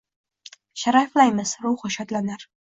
[0.83, 2.49] Sharaflaymiz, ruhi shodlanar